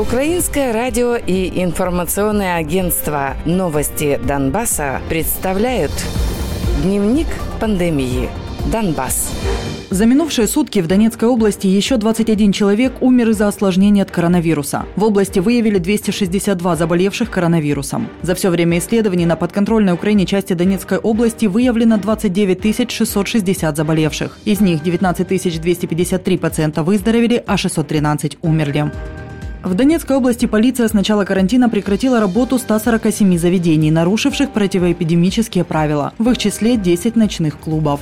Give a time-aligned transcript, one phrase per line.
[0.00, 5.92] Украинское радио и информационное агентство «Новости Донбасса» представляют
[6.82, 7.26] Дневник
[7.60, 8.30] пандемии.
[8.72, 9.30] Донбасс.
[9.90, 14.86] За минувшие сутки в Донецкой области еще 21 человек умер из-за осложнений от коронавируса.
[14.96, 18.08] В области выявили 262 заболевших коронавирусом.
[18.22, 24.38] За все время исследований на подконтрольной Украине части Донецкой области выявлено 29 660 заболевших.
[24.46, 28.90] Из них 19 253 пациента выздоровели, а 613 умерли.
[29.62, 36.14] В Донецкой области полиция с начала карантина прекратила работу 147 заведений, нарушивших противоэпидемические правила.
[36.16, 38.00] В их числе 10 ночных клубов.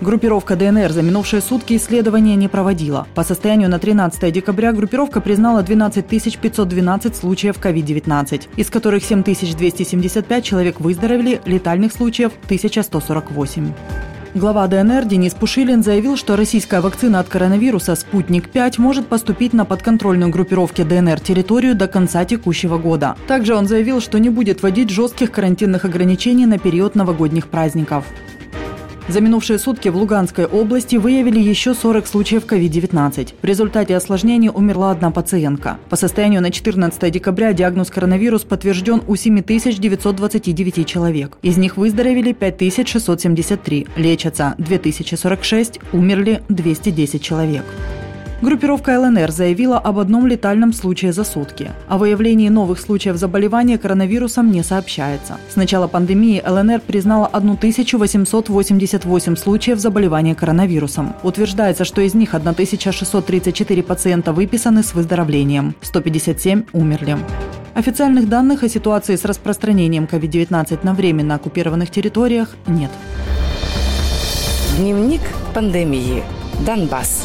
[0.00, 3.06] Группировка ДНР за минувшие сутки исследования не проводила.
[3.14, 10.44] По состоянию на 13 декабря группировка признала 12 512 случаев COVID-19, из которых 7 275
[10.44, 13.72] человек выздоровели, летальных случаев 1148.
[14.36, 20.30] Глава ДНР Денис Пушилин заявил, что российская вакцина от коронавируса «Спутник-5» может поступить на подконтрольную
[20.30, 23.16] группировке ДНР территорию до конца текущего года.
[23.28, 28.04] Также он заявил, что не будет вводить жестких карантинных ограничений на период новогодних праздников.
[29.08, 33.34] За минувшие сутки в Луганской области выявили еще 40 случаев COVID-19.
[33.40, 35.78] В результате осложнений умерла одна пациентка.
[35.88, 41.38] По состоянию на 14 декабря диагноз коронавирус подтвержден у 7929 человек.
[41.42, 47.64] Из них выздоровели 5673, лечатся 2046, умерли 210 человек.
[48.42, 51.70] Группировка ЛНР заявила об одном летальном случае за сутки.
[51.88, 55.38] О выявлении новых случаев заболевания коронавирусом не сообщается.
[55.48, 61.14] С начала пандемии ЛНР признала 1888 случаев заболевания коронавирусом.
[61.22, 67.16] Утверждается, что из них 1634 пациента выписаны с выздоровлением, 157 умерли.
[67.74, 72.90] Официальных данных о ситуации с распространением COVID-19 на временно оккупированных территориях нет.
[74.78, 75.22] Дневник
[75.54, 76.22] пандемии.
[76.66, 77.24] Донбасс.